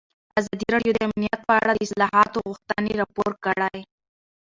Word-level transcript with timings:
ازادي 0.39 0.67
راډیو 0.75 0.95
د 0.95 0.99
امنیت 1.07 1.39
په 1.47 1.53
اړه 1.61 1.71
د 1.73 1.77
اصلاحاتو 1.85 2.39
غوښتنې 2.47 2.91
راپور 3.01 3.31
کړې. 3.45 3.81